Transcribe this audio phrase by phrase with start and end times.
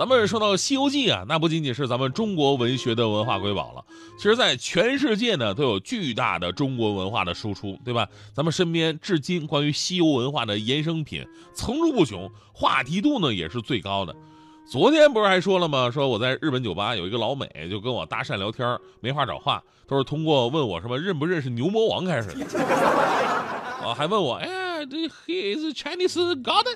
[0.00, 3.84] 咱们说到《西游记》啊，那不仅仅是咱们中国文学的文化瑰宝了，
[4.16, 8.08] 其实，在全世界呢都有巨大的中国文化的输出，对吧？
[8.32, 14.16] 咱们身边至今关于西游文化的衍生品层出不穷，话题度呢也是最高的。
[14.66, 15.90] 昨天不是还说了吗？
[15.90, 22.58] 说我在日本酒吧有一个老美就跟我搭讪聊天，没话找话，都是通过问我什么认不认识牛魔王开始的，
[23.84, 24.48] 啊，还问我，哎。
[24.88, 24.96] 这
[25.26, 26.64] He is Chinese God，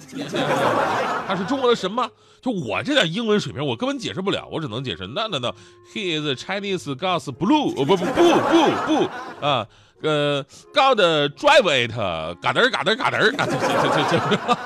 [1.37, 2.11] 是中国的神吗？
[2.41, 9.67] 就我这点英文水平，我根本解释不了，我只能解释 No No No，He is Chinese God's blue，哦不不不不不啊，
[10.03, 10.45] 呃
[10.75, 11.97] ，God drive it，
[12.43, 14.59] 嘎噔嘎噔嘎噔啊，这这这这。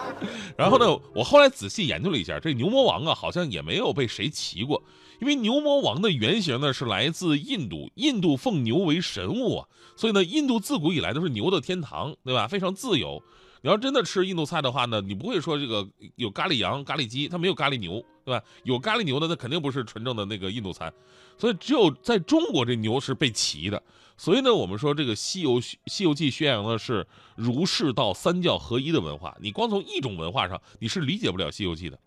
[0.56, 4.82] 然后呢，我后来仔细研究了一下，这牛魔王啊，好像也没有被谁骑过。
[5.20, 12.48] 因为牛魔王的原型呢是来自印度，印度奉牛为神物啊，所以呢，印度自古以来都是牛的天堂，对吧？
[12.48, 13.22] 非常自由。
[13.60, 18.44] 你要真的吃印度菜的话呢，你不会说这个有咖喱羊、咖喱鸡，它没有咖喱牛，对吧？
[18.64, 20.92] 有咖喱牛的，那肯定不是纯正的那个印度餐。
[21.36, 23.82] 所以只有在中国，这牛是被骑的。
[24.16, 27.06] 所以呢，我们说这个《西游西游记》宣扬的是
[27.36, 31.98] 儒释道三教合一的文化，你光从一种文化上，你是理解不了《西游记》的。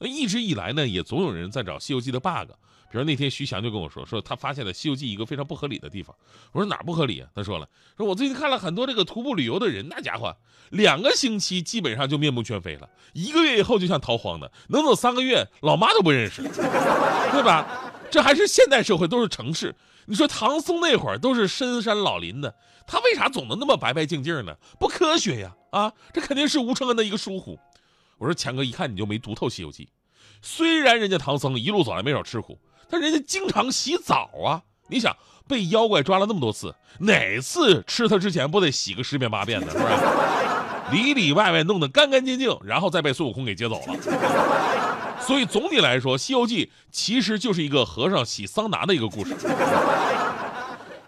[0.00, 2.52] 那一直以来呢，也总有人在找《西游记》的 bug。
[2.90, 6.14] 比如那天徐翔就跟我说，说他发现了《西游记》一个非常不合理的地方。
[6.50, 7.28] 我说哪不合理啊？
[7.34, 10.36] 他说了，说我最近看了很多这个徒步旅游的人，那家伙
[10.70, 16.42] 两个星期基本上就面目全非了，一个月以后就像逃荒的，能走三个月老妈都不认识，
[17.30, 17.92] 对吧？
[18.10, 19.72] 这还是现代社会，都是城市。
[20.06, 22.52] 你说唐僧那会儿都是深山老林的，
[22.88, 24.56] 他为啥总能那么白白净净呢？
[24.80, 25.54] 不科学呀！
[25.70, 27.56] 啊，这肯定是吴承恩的一个疏忽。
[28.18, 29.84] 我说强哥，一看你就没读透《西游记》。
[30.42, 32.58] 虽然人家唐僧一路走来没少吃苦，
[32.90, 34.62] 但人家经常洗澡啊。
[34.88, 39.94] 你想被妖怪抓了那么多次，哪次吃他之前不得洗个十遍八遍的，是不是？
[40.96, 43.94] 里里外外弄得干干净净，然后再被孙悟空给接走了。
[45.20, 49.36] 所以总体来说，《西游记》其实就是一个和尚洗桑拿的一个故事。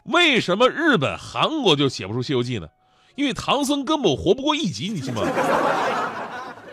[0.05, 2.69] 为什么日本、韩国就写不出《西游记》呢？
[3.15, 5.23] 因为唐僧根本活不过一集，你信吗？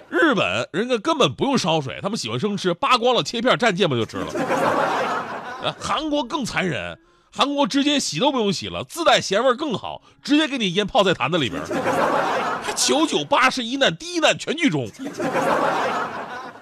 [0.10, 5.76] 日本人家根本不用烧水，他们喜欢生吃，扒光了切片蘸芥末就吃了。
[5.80, 7.00] 韩国更残忍，
[7.32, 11.62] 韩国直接洗都不用洗了，自带咸味更好，直接给你腌泡在坛子里边，
[12.64, 14.88] 还九九八十一难，第一难全剧终。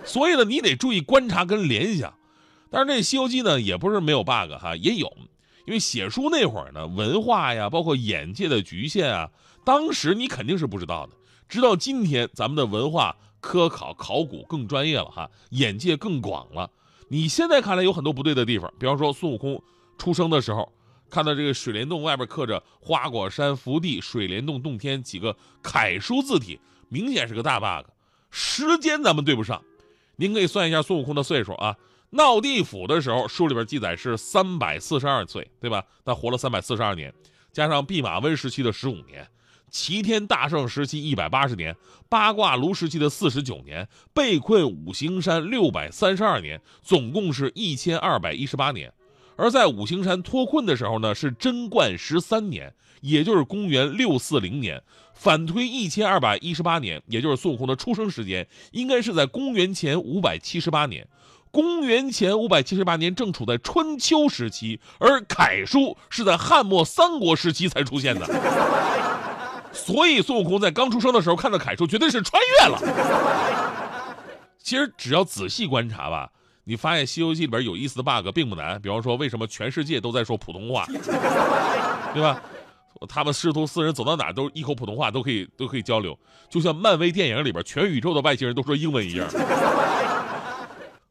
[0.04, 2.14] 所以呢，你得注意观察跟联想。
[2.70, 5.12] 但是这《西游记》呢，也不是没有 bug 哈，也有。
[5.66, 9.30] 因为写书那会儿呢，文化呀，包括眼界的局限啊，
[9.66, 11.14] 当时你肯定是不知道的。
[11.50, 16.70] 直到今天，咱们的文化科考考古更专业了哈，眼界更广了。
[17.10, 19.62] 你现在看来有很多不对的地方，比方说孙悟空
[19.98, 20.72] 出生的时候，
[21.10, 26.60] 看到这个水帘洞外边刻着“花果山福地水帘洞洞天”几个楷书字体，
[26.90, 27.90] 明显是个大 bug。
[28.30, 29.64] 时间咱们对不上，
[30.18, 31.78] 您可以算一下孙悟空的岁数啊。
[32.10, 35.84] 闹地府的时候，书里边记载是三百四十二岁，对吧？
[36.04, 37.14] 他活了三百四十二年，
[37.52, 39.26] 加上弼马温时期的十五年，
[39.70, 41.76] 齐天大圣时期一百八十年，
[42.10, 48.92] 八卦炉时期的四十九年，被困五行山六百三十二年，总共是一千二百一十八年。
[49.36, 54.82] 而在五行山脱困的时候呢，是贞观十三年，也就是公元六四零年。
[55.14, 61.08] 反推一千二百一十八年，也就是孙悟空的出生时间，应该是在公元前五百七十八年。
[61.50, 68.28] 公元前五百七十八年正处在春秋时期，而楷书是在汉末三国时期才出现的，
[69.78, 72.80] 所以孙悟空在刚出生的时候看到楷书，绝对是穿越了。
[74.58, 76.30] 其实只要仔细观察吧，
[76.66, 78.82] 你发现《西游记》里边有意思的 bug 并不难。
[78.82, 80.86] 比方说，为什么全世界都在说普通话，
[82.14, 82.42] 对吧？
[83.08, 86.18] 他们师徒四人走到哪都一口普通话，都可以都可以交流，
[86.50, 89.26] 就像漫威电影里边全宇宙的外星人都说英文一样。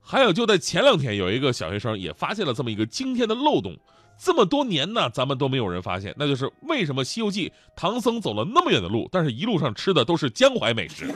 [0.03, 3.77] 还有，就在前两天，有一个小学生也发现了这么一个惊天的漏洞。
[4.19, 11.13] 这么多年呢，咱们都没有人发现，那就是为什么《西游记》唐僧走了那么远的路，但是一路上吃的都是江淮美食。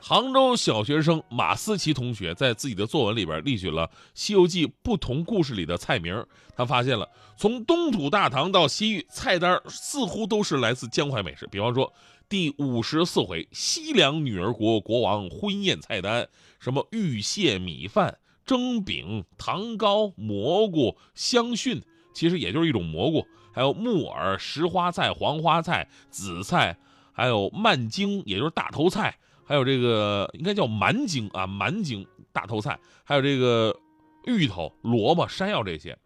[0.00, 6.24] 杭州小学生马思琪同学在自己的作文里边列举了《西游记》不同故事里的菜名，
[6.54, 11.46] 他发现了从东土大唐到西域，菜单似乎都是来自江淮美食。
[11.50, 11.92] 比方说。
[12.28, 16.26] 第五十四回，西凉女儿国国王婚宴菜单，
[16.58, 26.76] 什么玉蟹米饭、蒸饼、糖糕、蘑菇、香蕈，其实也就是一种蘑菇，还有木耳、石花菜、黄花菜、紫菜，
[27.12, 33.76] 还有蔓茎，也就是大头菜，还有这个应该叫蛮茎啊，蛮茎大头菜，还有这个
[34.26, 35.96] 芋头、萝卜、山药这些。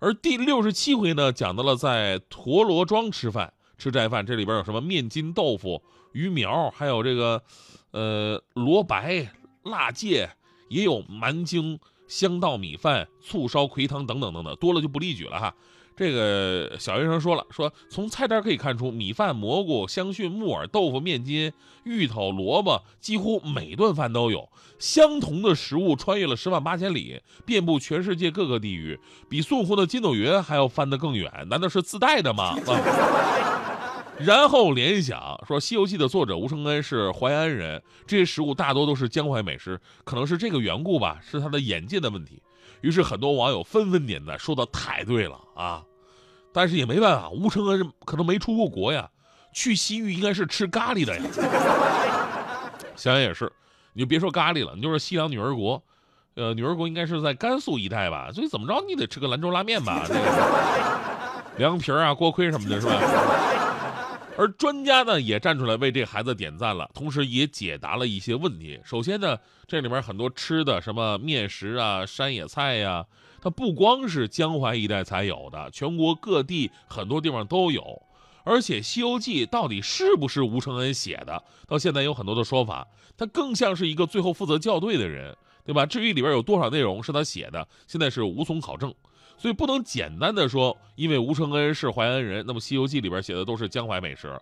[0.00, 5.82] 而第六十七回呢，讲到了在陀螺庄吃饭，吃斋饭，这里边有什么面筋豆腐、
[6.12, 7.42] 鱼苗，还有这个，
[7.92, 9.32] 呃，萝白、
[9.62, 10.28] 辣芥，
[10.68, 15.54] 也有蛮精、香稻米饭、醋烧葵汤等等等等，多了就不例举了哈。
[15.96, 21.52] 这个小学生说了，说从菜单可以看出，米饭、蘑菇、香薰、木耳、豆腐、面筋、
[21.84, 24.48] 芋头、萝卜，几乎每顿饭都有。
[24.80, 32.58] 相同的食物穿越了十万八千里，遍布全世界各个地域，比孙悟空的筋斗云还要翻得更远，难道是自带的吗？
[32.66, 33.70] 啊！
[34.18, 42.40] 然后联想说，《西游记》的作者吴承恩是淮安人，这些食物大多都是江淮美食，可能是这个缘故吧，是他的眼界的问题。
[42.80, 45.82] 于是很多网友纷纷点赞，说的太对了啊！
[46.52, 49.08] 但是也没办法，吴承恩可能没出过国呀，
[49.52, 51.22] 去西域应该是吃咖喱的呀。
[52.94, 53.50] 想想也是，
[53.94, 55.82] 你就别说咖喱了，你就说西凉女儿国，
[56.36, 60.20] 呃，女儿国应该是在甘肃一带吧，所以怎么着你得吃个兰州拉面吧，这个
[61.56, 63.00] 凉皮啊、锅盔什么的，是吧？
[64.36, 68.80] 而专家呢也站出来为这孩子点赞了，同时也解答了一些问题。
[68.84, 73.06] 首先呢，这里面很多吃的，什么面食啊、山野菜呀，
[73.40, 78.02] 它不光是江淮一带才有的，全国各地很多地方都有。
[78.42, 82.86] 而且《西游记》到底是不是吴承恩写的，到现在有很多的说法，
[83.16, 85.34] 他更像是一个最后负责校对的人，
[85.64, 85.86] 对吧？
[85.86, 88.92] 至于里边有多少内容是他写的，现在是无从考证。
[89.44, 94.40] 所以不能简单的说，因为吴承恩是淮安人，那么《西游记》里边写的都是江淮美食。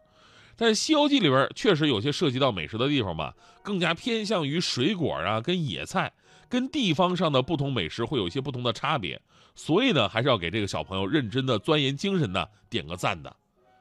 [0.56, 3.34] 但《西游记》里边确实有些涉及到美食的地方吧，
[3.64, 6.12] 更加偏向于水果啊，跟野菜，
[6.48, 9.20] 跟地方上的不同美食会有一些不同的差别。
[9.56, 13.34] 所以呢，还是要给这个小朋友认真的钻研精神呢点个赞的。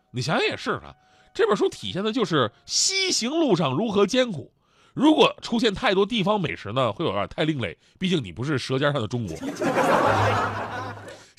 [0.09, 0.91] 你想想也是啊，
[1.35, 4.51] 这本书体现的就是西行路上如何艰苦。
[4.95, 7.77] 如果出现太多地方美食呢，会有点太另类。
[8.00, 9.38] 毕竟你不是舌尖上的中国。《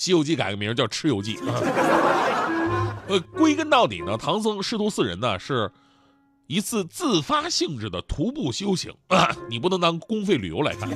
[0.02, 1.60] 西游记》改个名叫《吃游记》啊。
[3.06, 5.70] 呃，归根到底呢，唐僧师徒四人呢是
[6.48, 10.90] 一次自发性质的徒步修行啊，你不能当公费旅游来看。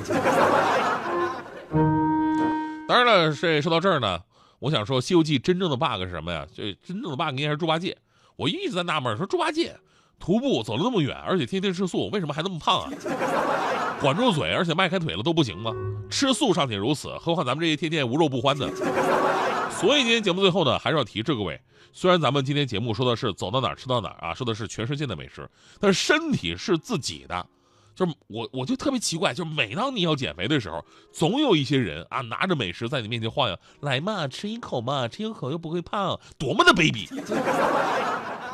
[2.85, 4.19] 当然了，这说到这儿呢，
[4.59, 6.45] 我想说，《西游记》真正的 bug 是什么呀？
[6.53, 7.97] 这真正的 bug 应该是猪八戒。
[8.35, 9.73] 我一直在纳闷，说猪八戒
[10.19, 12.91] 徒步走了那么远，而且天天吃素，为什么还那么胖啊？
[13.99, 15.71] 管住嘴，而且迈开腿了都不行吗？
[16.09, 18.69] 吃素尚且如此，何况咱们这些天天无肉不欢的。
[19.71, 21.59] 所以今天节目最后呢，还是要提示各位，
[21.93, 25.49] 虽然咱们今天节目说的是走到哪儿吃到哪儿啊，说的是全世界的美食，
[25.79, 27.45] 但是身体是自己的。
[27.95, 37.09] 就是我，我就特别奇怪，就是每当你要减肥的时候，总有一些人啊拿着美食在你面前晃悠，来嘛，吃一口嘛，吃一口又不会胖，多么的卑鄙。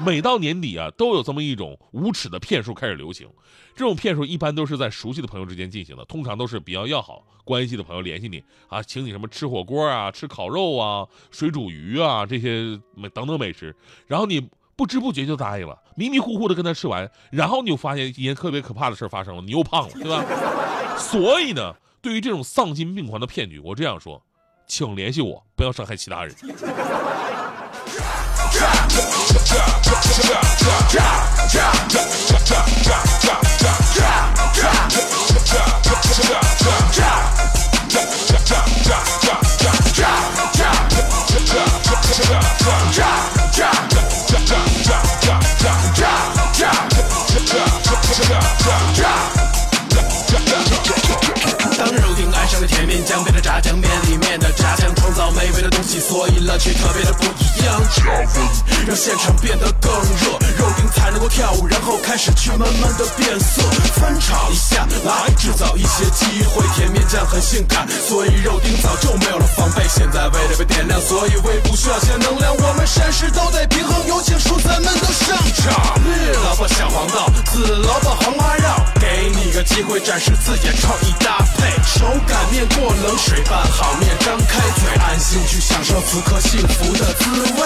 [0.06, 3.28] 每到年底啊，都有这么一种无耻的骗术开始流行。
[3.76, 13.76] 这种骗术一般都是在熟悉的朋友之间进行的，通常都是比较要好关系的朋友联系你啊，请你什么吃火锅啊、吃烤肉啊、水煮鱼啊这些美等等美食，
[14.06, 20.24] 然后你不知不觉就答应了，迷迷糊糊的跟他吃完，然后你就发现一件特别可怕的事发生了，你又胖了，对吧？
[20.98, 24.22] 所以呢，对于这种丧心病狂的骗局，我这样说，
[24.68, 26.36] 请联系我，不要伤害其他人。
[53.14, 57.80] 酱，变成炸酱面里面的炸酱，创造美味的东西，所以乐趣特别的不一样。
[57.94, 63.62] 加温，让现场变得更热，肉丁才能够跳舞，然后开始去慢慢的变色。
[64.02, 66.66] 翻炒一下，来制造一些机会。
[66.74, 69.84] 甜面酱很性感，所以肉丁早就没有了防备。
[69.88, 72.56] 现在为了被点亮，所以胃部需要些能量。
[72.58, 76.02] 我们膳食都得平衡，有请蔬菜们都上场。
[76.02, 78.68] 绿萝卜小黄豆，紫萝卜黄花肉，
[79.00, 81.72] 给你个机会展示自己的创意搭配。
[82.04, 87.64] 手擀面过冷水拌好面，张开嘴，安心去享受此刻幸福的滋味。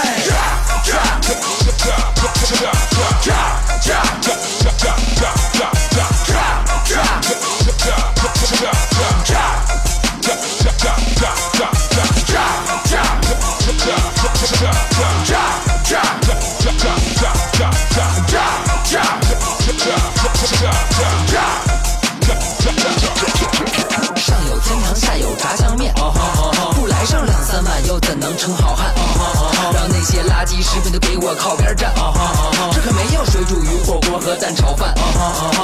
[34.27, 34.93] 和蛋炒饭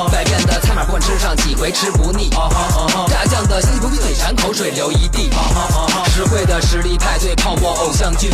[0.09, 2.29] 百变的菜码不管吃上几回吃不腻，
[3.09, 5.29] 炸酱的香气不必嘴馋，口水流一地。
[6.15, 8.29] 实惠的实力派对，泡沫偶像剧。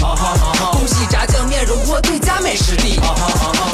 [0.71, 2.97] 恭喜炸酱面荣获最佳美食地。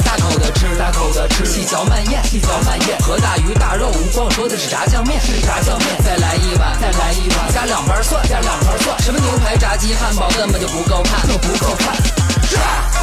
[0.02, 2.96] 大口的吃，大口的吃，细嚼慢咽，细嚼慢咽。
[3.02, 5.88] 和大鱼大肉无关，说的是炸酱面，是炸酱面。
[6.02, 8.98] 再来一碗，再来一碗，加两瓣蒜，加两瓣蒜。
[9.02, 12.25] 什么牛排、炸鸡、汉堡根本就不够看，就不够看。
[12.46, 12.58] 炸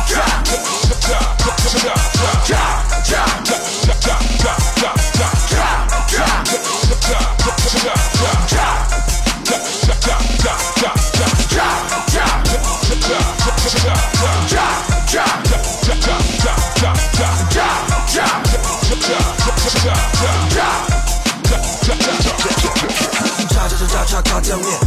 [0.07, 0.23] 炸
[23.87, 24.82] 炸炸炸炸面，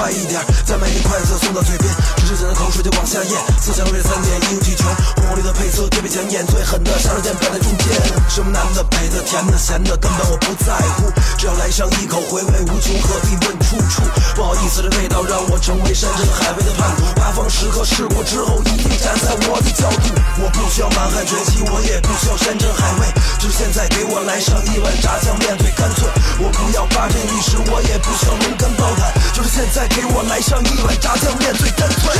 [0.00, 1.84] 快一点，再买一筷子送到嘴边，
[2.16, 4.86] 只是想到口水就往下咽，色香味三点应俱全，
[5.20, 14.00] 红绿的配色特别抢眼，最狠的杀手锏摆在中间，什么南的北的甜的咸的，根本我不在乎，只要来上一口，回味无穷，何必问出处？
[14.34, 17.19] 不好意思，这味道让我成为山珍海味的叛徒，
[17.50, 23.06] 时刻试过之后，一定站在我的角度，我不需要满汉全席，我也不需要山珍海味，
[23.38, 32.14] 就是现在给我来上一碗炸酱面最干脆，我不要八珍玉食，我也不需要龙肝豹胆，就是现在给我来上一碗炸酱面最干脆。